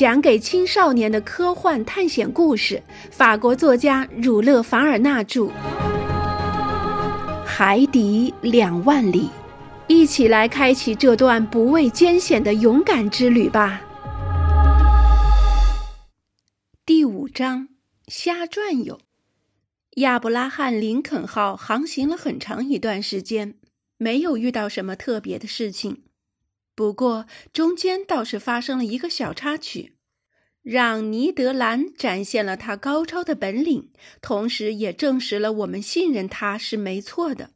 [0.00, 5.42] 讲给青少年的科幻探险故事，法国作家儒勒·凡尔纳著，
[7.44, 9.24] 《海底两万里》，
[9.88, 13.82] 一起来开启这段不畏艰险的勇敢之旅吧。
[16.86, 17.68] 第五章：
[18.08, 18.98] 瞎转悠。
[19.96, 23.56] 亚伯拉罕·林肯号航行了很长一段时间，
[23.98, 26.04] 没有遇到什么特别的事情。
[26.80, 29.96] 不过，中间倒是发生了一个小插曲，
[30.62, 33.90] 让尼德兰展现了他高超的本领，
[34.22, 37.50] 同时也证实了我们信任他是没错的。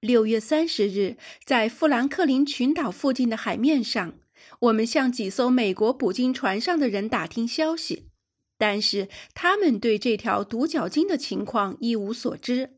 [0.00, 4.14] 六月三十日，在富兰克林群岛附近的海面上，
[4.60, 8.08] 我们向几艘美国捕鲸船上的人打听消息，
[8.56, 12.77] 但是他们对这条独角鲸的情况一无所知。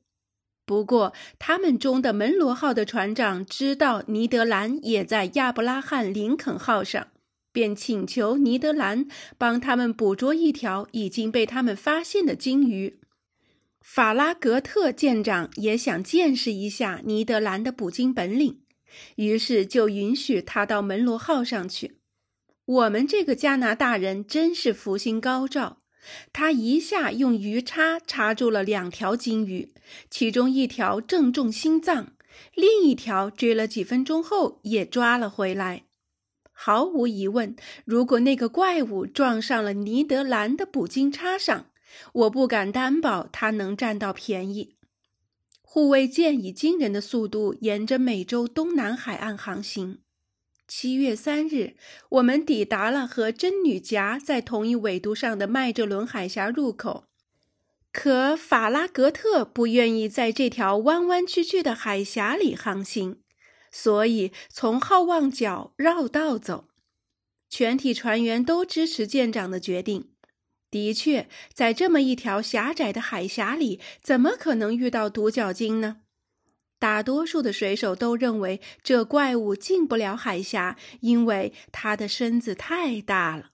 [0.70, 7.08] 不过，他们中的门罗号的船长知道尼德兰也在亚伯拉罕·林肯号上，
[7.50, 13.00] 便请求尼德兰帮他们捕捉一条已经被他们发现的鲸鱼。
[13.80, 18.60] 法拉格特舰长也想见识一下尼德兰的捕鲸本领，
[19.16, 21.96] 于是就允许他到门罗号上去。
[22.64, 25.79] 我们这个加拿大人真是福星高照。
[26.32, 29.72] 他一下用鱼叉插住了两条金鱼，
[30.10, 32.12] 其中一条正中心脏，
[32.54, 35.84] 另一条追了几分钟后也抓了回来。
[36.52, 41.66] 毫无疑问，如果那个怪物撞上了尼德兰的捕鲸叉上，
[42.12, 44.76] 我不敢担保他能占到便宜。
[45.62, 50.00] 护卫舰以惊人的速度沿着美洲东南海岸航行。
[50.72, 51.74] 七月三日，
[52.10, 57.06] 我们抵达了和真女夹在同一纬度上的麦哲伦海峡入口。
[57.90, 63.18] 可法拉格特不愿意在这条弯弯曲曲的海峡里航行，
[63.72, 66.68] 所以从好望角绕道走。
[67.48, 70.10] 全体船员都支持舰长的决定。
[70.70, 76.02] 的确，在这么一条狭窄的海峡里，怎么可能遇到独角鲸呢？
[76.80, 83.50] 大多数的水手都认为这怪物进不了海峡，因为它的身子太大了。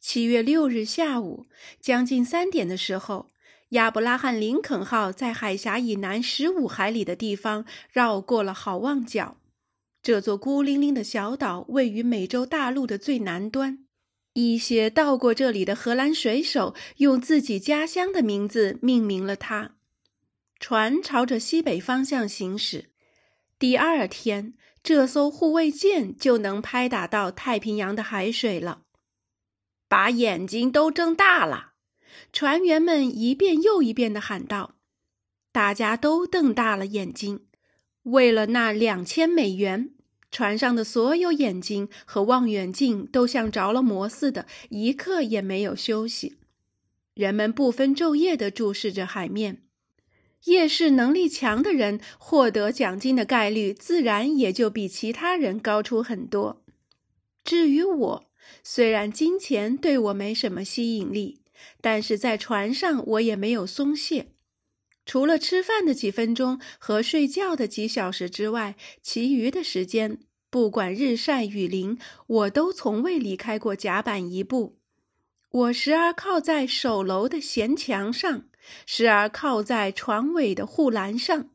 [0.00, 1.46] 七月六日下午
[1.80, 3.28] 将近三点的时候，
[3.70, 9.38] 亚伯拉罕·林肯号在海峡以南十五海里的地方绕过了好望角。
[10.00, 13.84] 这座孤零零的小岛位于美洲大陆的最南端。
[14.34, 19.77] 一些到过这里的荷兰水手用自己家乡的名字命名了它。
[20.60, 22.90] 船朝着西北方向行驶，
[23.58, 28.82] 第二天这艘护卫舰就能拍打到太平洋的海水了。
[29.88, 31.72] 把眼睛都睁大了！
[32.32, 34.74] 船员们一遍又一遍地喊道。
[35.52, 37.46] 大家都瞪大了眼睛。
[38.02, 39.94] 为了那两千美元，
[40.30, 46.38] 船上的所有眼睛和望远镜都像着了魔似的，一刻也没有休息。
[47.14, 49.62] 人们不分昼夜地注视着海面。
[50.44, 56.64] 夜视能力强的人获得奖金的概率自然也就比其他人高出很多。
[57.44, 58.30] 至于我，
[58.62, 61.40] 虽然金钱对我没什么吸引力，
[61.80, 64.28] 但是在船上我也没有松懈。
[65.04, 70.18] 除了吃饭的几分钟和睡觉的几小时之外，其余的时间，
[70.50, 74.78] 不管日晒雨淋，我都从未离开过甲板一步。
[75.50, 78.44] 我时而靠在首楼的舷墙上。
[78.86, 81.50] 时而靠在船尾的护栏上，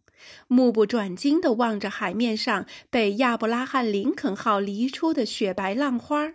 [0.47, 6.33] 目不转睛地望着海面上被亚伯拉罕·林肯号犁出的雪白浪花，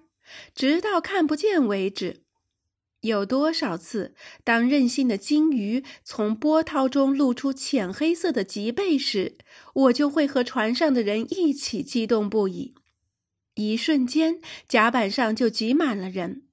[0.55, 2.22] 直到看不见为止。
[3.03, 9.37] 有多少次，当任性的鲸鱼从波涛中露出浅黑色的脊背时，
[9.72, 12.75] 我就会和船上的人一起激动不已。
[13.55, 16.48] 一瞬间，甲板上就挤满了人。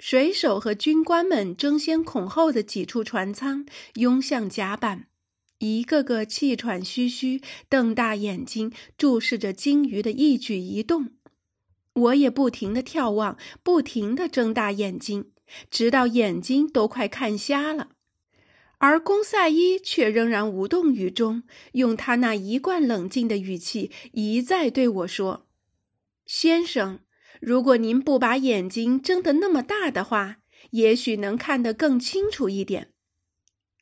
[0.00, 3.66] 水手和军官们争先恐后地挤出船舱，
[3.96, 5.08] 拥向甲板，
[5.58, 11.10] 一个个气喘吁吁，瞪大眼睛注视着鲸鱼的一举一动。
[11.92, 15.32] 我也不停地眺望，不停地睁大眼睛，
[15.70, 17.90] 直到眼睛都快看瞎了。
[18.78, 21.42] 而公赛伊却仍然无动于衷，
[21.72, 25.46] 用他那一贯冷静的语气一再对我说
[26.24, 27.00] ：“先生。”
[27.40, 30.36] 如果您不把眼睛睁得那么大的话，
[30.70, 32.92] 也许能看得更清楚一点。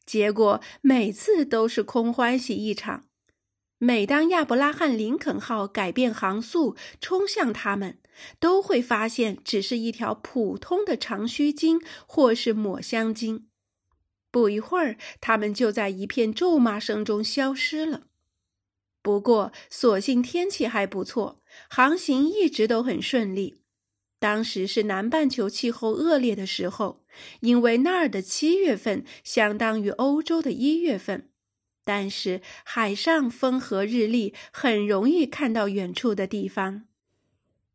[0.06, 3.04] 结果每次都是空欢喜一场。
[3.80, 8.00] 每当亚伯拉罕·林肯号改变航速冲向他们，
[8.40, 13.46] 都会发现只是一条普通的长须鲸或是抹香鲸。
[14.32, 18.07] 不一会儿，他们就在一片咒骂声中消失了。
[19.08, 21.38] 不过，所幸天气还不错，
[21.70, 23.62] 航行一直都很顺利。
[24.18, 27.06] 当时是南半球气候恶劣的时候，
[27.40, 31.30] 因为那儿的七月份相当于欧洲的一月份。
[31.86, 36.82] 但是海上风和日丽，很容易看到远处的地方。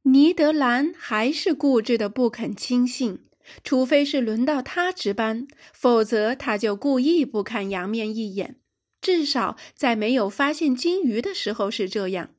[0.04, 3.24] 尼德兰还是固执的不肯轻信，
[3.64, 8.58] 除非是轮到他值班，否则他就故意不看洋面一眼。
[9.04, 12.30] 至少在没有发现金鱼的时候是这样。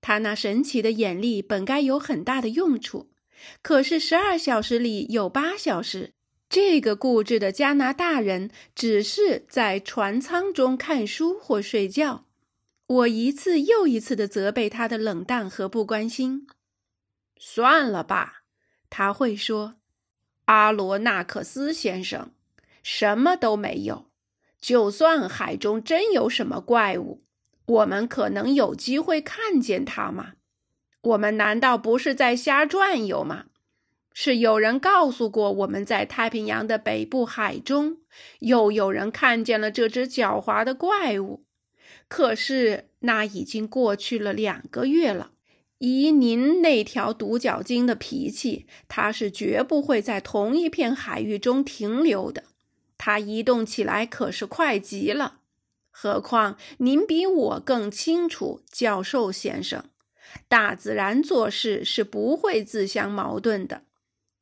[0.00, 3.10] 他那神奇的眼力本该有很大的用处，
[3.60, 6.14] 可是十二小时里有八小时。
[6.48, 12.26] 这个固执的加拿大人只是在船舱中看书或睡觉。
[12.86, 16.48] 我一次又一次的责备他的冷淡和不关心。
[17.38, 18.42] 算了吧，
[18.88, 19.76] 他会说
[20.46, 22.32] ：“阿罗纳克斯先生，
[22.82, 24.09] 什么都没有。
[24.60, 27.20] 就算海中真有什么怪物，
[27.66, 30.32] 我们可能有机会看见它吗？
[31.02, 33.46] 我们难道不是在瞎转悠吗？”
[34.12, 37.98] 是有人告诉过我们在太平洋的北部海中，
[38.40, 41.44] 又有人看见了这只狡猾的怪物。
[42.08, 45.30] 可是那已经过去了两个月了。
[45.78, 52.44] 以您那条独角鲸的脾气，它是绝不会在同一片海域中停留的。
[53.02, 55.38] 它移动起来可是快极了。
[55.90, 59.86] 何况您比我更清楚，教授先生，
[60.48, 63.84] 大自然做事是不会自相矛盾的。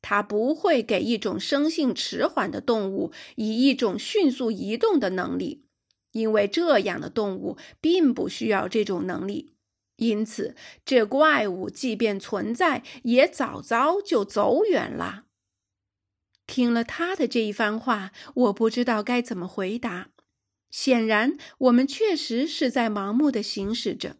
[0.01, 5.63] 它不会给一种生性迟缓的动物以一种迅速移动的能力，
[6.11, 9.53] 因为这样的动物并不需要这种能力。
[9.95, 10.53] 因此，
[10.83, 15.23] 这怪物即便存在，也早早就走远了。
[16.49, 20.09] 听了他的这一番话，我不知道该怎么回答。
[20.71, 24.17] 显然，我们确实是在盲目的行驶着。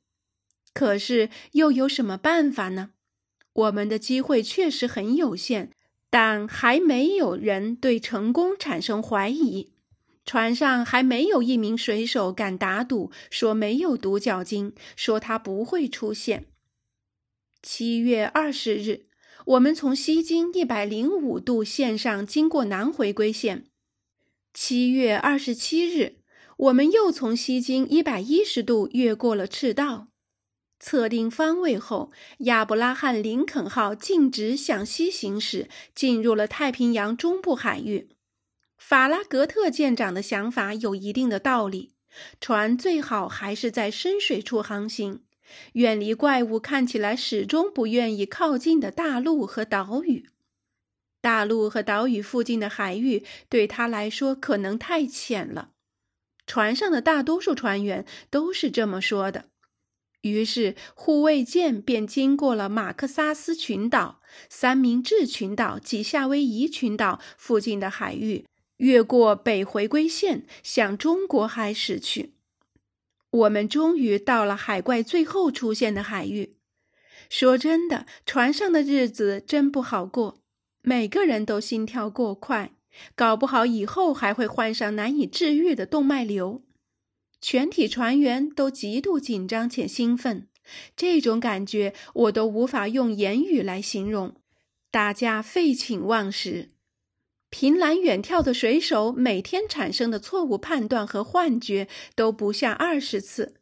[0.72, 2.92] 可是，又有什么办法呢？
[3.52, 5.72] 我们的机会确实很有限，
[6.12, 9.74] 但还没有人对成功产生怀疑。
[10.24, 16.46] 船上还没有一名水手敢打赌说没有独角鲸，说它不会出现。
[17.64, 19.08] 七月二十日，
[19.50, 23.66] 我们从西经一百零五度线上经过南回归线。
[24.54, 26.18] 七月二十七日，
[26.56, 30.10] 我们又从西经一百一十度越过了赤道。
[30.80, 38.10] 测定方位后，亚伯拉罕·林肯号径直向西行驶，进入了太平洋中部海域。
[38.78, 41.95] 法拉格特舰长的想法有一定的道理，
[42.40, 45.24] 船最好还是在深水处航行，
[45.74, 50.30] 远离怪物看起来始终不愿意靠近的大陆和岛屿。
[51.22, 55.72] 大陆和岛屿附近的海域对他来说可能太浅了，
[56.48, 59.46] 船上的大多数船员都是这么说的。
[60.22, 68.45] 于是，护卫舰便经过了马克萨斯群岛、三明治群岛及夏威夷群岛附近的海域，
[68.78, 72.34] 越过北回归线，向中国海驶去。
[73.31, 76.56] 我们终于到了海怪最后出现的海域。
[77.30, 80.42] 说真的，船上的日子真不好过，
[80.81, 82.72] 每个人都心跳过快，
[83.16, 86.64] 搞不好以后还会患上难以治愈的动脉瘤。
[87.40, 90.48] 全体船员都极度紧张且兴奋，
[90.96, 94.36] 这种感觉我都无法用言语来形容。
[94.90, 96.71] 大家废寝忘食，
[97.51, 103.56] 凭栏远眺的水手每天产生的错误判断和幻觉都不下二十次，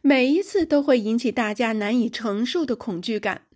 [0.00, 3.46] 每一次都会引起大家难以承受的恐惧感，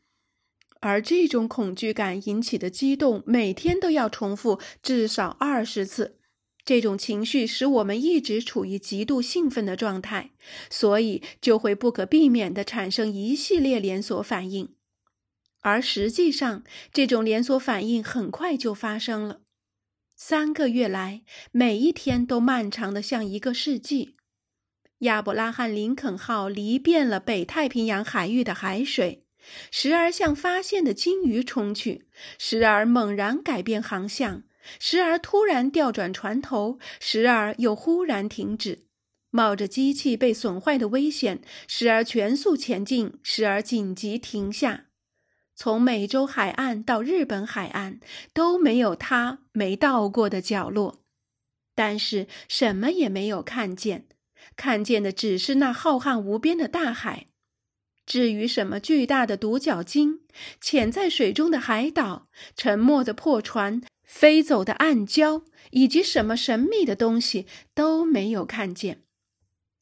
[0.81, 6.19] 而这种恐惧感引起的激动每天都要重复至少二十次。
[6.65, 10.33] 这种情绪使我们一直处于极度兴奋的状态，
[10.69, 14.75] 所以就会不可避免地产生一系列连锁反应。
[15.61, 19.43] 而实际上，这种连锁反应很快就发生了。
[20.19, 21.21] 三个月来，
[21.53, 24.15] 每一天都漫长的像一个世纪。
[25.01, 29.27] 亚伯拉罕·林肯号离遍了北太平洋海域的海水，
[29.71, 32.07] 时而向发现的鲸鱼冲去，
[32.39, 34.45] 时而猛然改变航向。
[34.81, 38.87] 时而突然调转船头，时而又忽然停止，
[39.31, 44.87] 冒着机器被损坏的危险；时而全速前进，时而紧急停下。
[45.57, 47.99] 从美洲海岸到日本海岸，
[48.35, 51.03] 都没有他没到过的角落。
[51.75, 54.07] 但是什么也没有看见，
[54.55, 57.27] 看见的只是那浩瀚无边的大海。
[58.05, 60.21] 至于什么巨大的独角鲸、
[60.61, 69.03] 潜在水中的海岛、沉没的破船，飞走的暗礁以及什么神秘的东西都没有看见，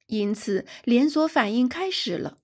[0.06, 2.38] 因此连锁反应开始了。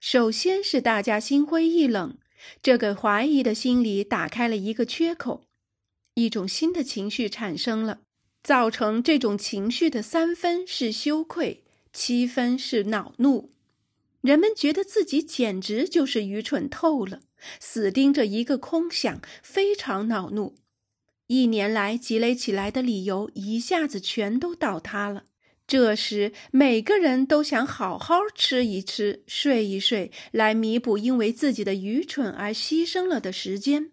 [0.00, 2.18] 首先是大家心灰意冷，
[2.62, 5.44] 这给怀疑的心理打开了一个缺口，
[6.14, 8.00] 一种新的情绪产生了。
[8.42, 13.50] 造成这种情绪的三分是羞愧，七分是恼怒。
[14.20, 17.20] 人们觉得自己简直就是愚蠢透了，
[17.60, 20.56] 死盯着一个空想，非常恼怒。
[21.28, 25.24] 一年来积累起来的理由一下子全都倒塌了。
[25.72, 33.90] 这时，每个人都想好好吃一吃、睡一睡，来弥补因为自己的愚蠢而牺牲了的时间。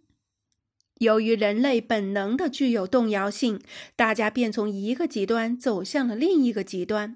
[0.95, 3.62] 由于人类本能的具有动摇性，
[3.95, 7.15] 大家便从一个极端走向了另一个极端。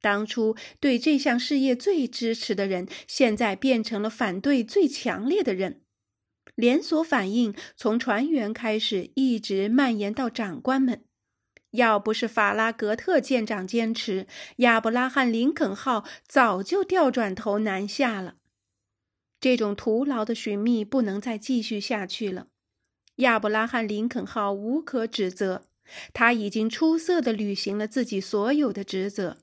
[0.00, 5.82] 当初对这项事业最支持的人，现在变成了反对最强烈的人。
[6.56, 11.04] 连锁反应从船员开始，一直蔓延到长官们。
[11.74, 14.26] 要不是法拉格特舰长坚持，
[14.56, 18.34] 亚伯拉罕·林肯号早就掉转头南下了。
[19.40, 22.46] 这种徒劳的寻觅不能再继续下去了。
[23.16, 25.62] 亚伯拉罕·林肯号无可指责，
[26.12, 29.36] 他已经出色的履行了自己所有的职责。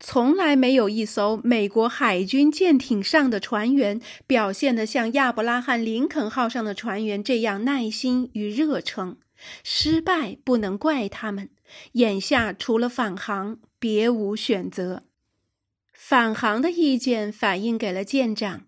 [0.00, 9.18] 从来没有一艘美国海军舰艇上的船员表现得像亚伯拉罕·林肯号上的船员这样耐心与热诚。
[9.62, 11.50] 失败不能怪他们，
[11.92, 15.04] 眼下除了返航，别无选择。
[15.92, 18.66] 返航的意见反映给了舰长，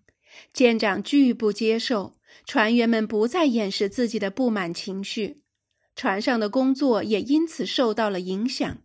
[0.53, 2.15] 舰长拒不接受。
[2.45, 5.41] 船员们不再掩饰自己的不满情绪，
[5.95, 8.77] 船上的工作也因此受到了影响。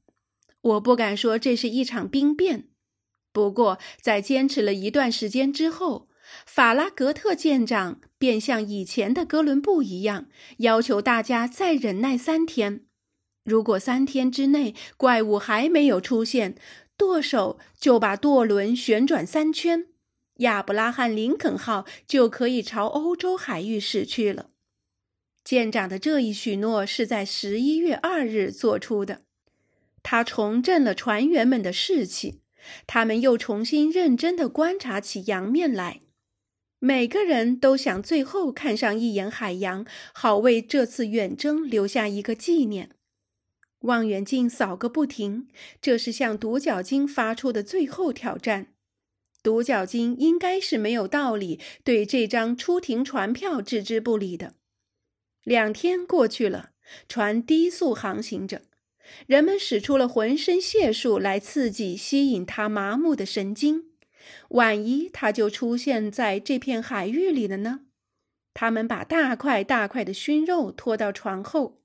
[0.61, 2.69] 我不敢说这是一场兵变，
[3.33, 6.09] 不过在坚持了一段时间之后，
[6.45, 10.27] 法拉格特舰长便像以前的哥伦布一样，
[10.59, 12.86] 要求大家再忍耐三天。
[13.47, 16.57] 如果三天之内怪物还没有出现，
[16.97, 19.87] 舵手就把舵轮旋转三圈。
[20.39, 24.51] 亚伯拉罕·林肯号就可以朝欧洲海域驶去了。
[25.45, 29.23] 舰长的这一许诺是在十一月二日做出的，
[30.03, 32.41] 他重振了船员们的士气，
[32.87, 36.01] 他们又重新认真地观察起洋面来。
[36.81, 42.96] 每个人都想最后看上一眼海洋，好为这次远征留下一个纪念。
[43.87, 45.49] 望远镜扫个不停，
[45.81, 48.75] 这是向独角鲸发出的最后挑战。
[49.43, 54.55] 独角鲸应该是没有道理对这张出庭船票置之不理的。
[55.45, 56.71] 两天过去了，
[57.09, 58.63] 船低速航行着，
[59.27, 63.85] 人们使出了浑身解数来刺激、吸引它麻木的神经。
[64.49, 67.83] 万一它就出现在这片海域里了呢？
[68.53, 71.83] 他们把大块大块的熏肉拖到船后。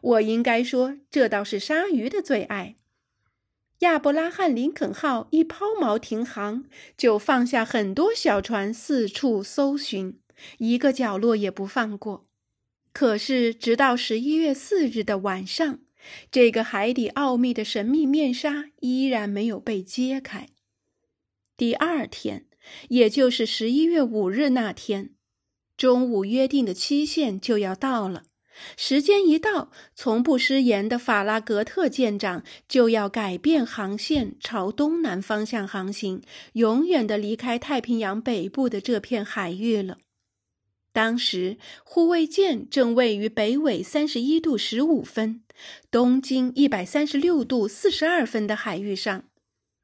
[0.00, 2.76] 我应该说，这倒是鲨鱼的最爱。
[3.80, 6.64] 亚伯拉罕·林肯号一抛锚停航，
[6.96, 10.18] 就放下很多小船四处搜寻，
[10.58, 12.26] 一个角落也不放过。
[12.94, 15.80] 可是，直到十一月四日的晚上，
[16.30, 20.48] 这个海底奥秘的神秘面纱依然没有被揭开。
[21.58, 22.46] 第二天，
[22.88, 25.10] 也就是十一月五日那天，
[25.76, 28.22] 中午约定的期限就要到了。
[28.76, 36.22] 时间一到，从不失言的法拉格特舰长就要改变航线，朝东南方向航行，
[36.52, 39.98] 永远的离开太平洋北部的这片海域了。
[40.92, 45.42] 当时，护卫舰正位于北纬三十一度十五分、
[45.90, 49.24] 东经一百三十六度四十二分的海域上，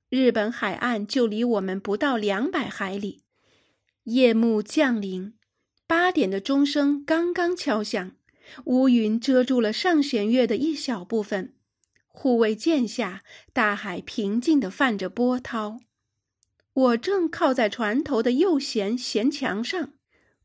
[0.08, 3.20] 日本海岸就离我们不到两百海里。
[4.04, 5.34] 夜幕降临，
[5.86, 8.12] 八点的钟声刚刚敲响。
[8.64, 11.54] 乌云遮住了上弦月的一小部分，
[12.06, 13.22] 护卫舰下，
[13.52, 15.80] 大海平静地泛着波涛。
[16.72, 19.92] 我正靠在船头的右舷舷墙上，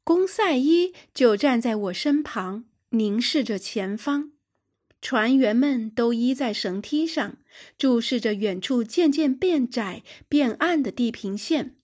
[0.04, 4.34] 公赛伊就站在我身旁，凝视着前方。
[5.02, 7.38] 船员们都依在绳梯上，
[7.78, 11.77] 注视着远处渐渐变窄、变暗的地平线。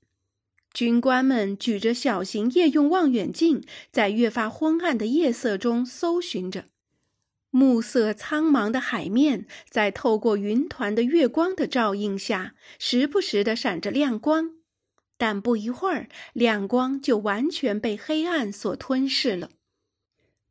[0.73, 6.65] 军官们举着小型夜用望远镜，在越发昏暗的夜色中搜寻着。
[7.51, 14.55] 暮色苍茫的海面，在透过云团的月光的照映下，时不时的闪着亮光。
[15.15, 19.51] 但不一会儿，亮光就完全被黑暗所吞噬了。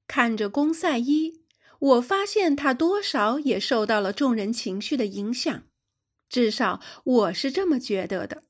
[0.06, 1.40] 看着公赛伊，
[1.80, 5.64] 我发现他多少也受到了众人情绪的影响，
[6.28, 8.44] 至少我是这么觉得的。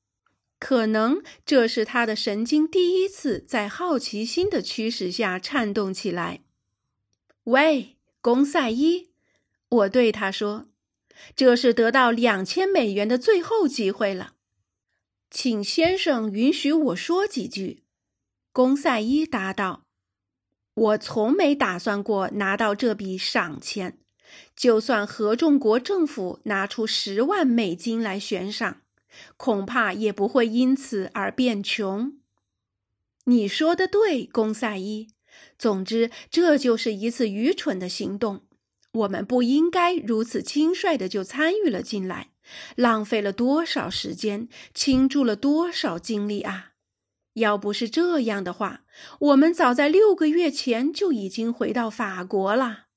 [0.62, 6.42] 可能这是他的神经第一次在好奇心的驱使下颤动起来。
[7.42, 9.08] 喂，公赛伊，
[9.68, 10.68] 我对他说
[11.34, 14.34] ：“这是得到两千美元的最后机会了，
[15.32, 17.82] 请先生允许我说几句。”
[18.52, 19.82] 公赛伊答道
[20.74, 23.98] ：“我从没打算过拿到这笔赏钱，
[24.54, 28.81] 就算合众国政府拿出十万美金来悬赏，
[29.36, 32.14] 恐怕也不会因此而变穷。”
[33.26, 35.08] 你说的对，公赛伊。
[35.58, 38.42] 总之，这就是一次愚蠢的行动。
[38.92, 42.32] 我们不应该如此轻率的就参与了进来，
[42.76, 46.72] 浪费了多少时间，倾注了多少精力啊！
[47.34, 48.84] 要不是这样的话，
[49.20, 52.88] 我们早在六个月前就已经回到法国了，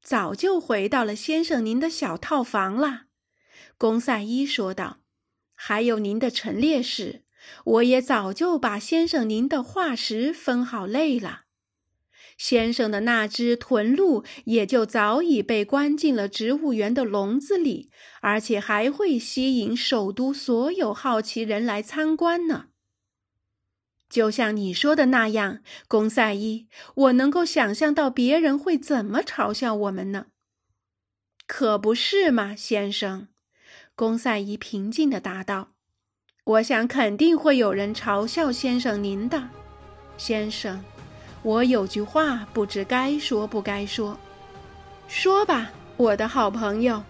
[0.00, 3.07] 早就回到了先生您的小套房了。
[3.78, 4.98] 公赛伊说道
[5.54, 7.22] ：“还有您的陈列室，
[7.64, 11.44] 我也早就把先生您的化石分好类了。”
[12.36, 22.66] 先生的那只豚鹿也就早已被关进了植物园的笼子里，而且还会吸引首都所有好奇人来参观呢。
[24.08, 30.26] 就像你说的那样，公赛伊，我能够想象到别人会怎么嘲笑我们呢？
[31.46, 33.28] 可不是嘛，先生？
[33.98, 35.70] 公赛仪平静地答道
[36.46, 39.48] ：“我想肯定会有人嘲笑先生您的，
[40.16, 40.80] 先生。”
[41.42, 44.16] 我有句话不知该说不该说，
[45.08, 47.02] 说吧，我的好朋友。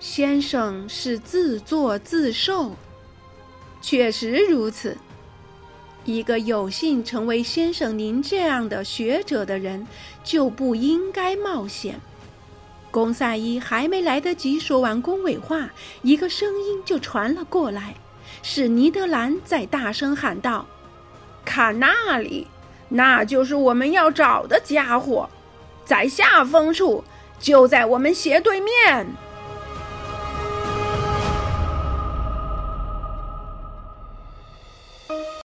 [0.00, 2.74] 先生是自作自受，
[3.82, 4.96] 确实如此。
[6.06, 9.86] 一个有幸成为先生您这样的学者的人，
[10.24, 12.00] 就不应该冒险。
[12.92, 15.70] 公赛伊还没来得及说完恭维话，
[16.02, 17.94] 一个声音就传了过来，
[18.42, 20.66] 是尼德兰在大声喊道
[21.42, 22.46] ：“看那里！”
[22.90, 25.30] 那就是我们要找的家伙，
[25.86, 27.02] 在下风处，
[27.40, 29.06] 就在我们斜对面。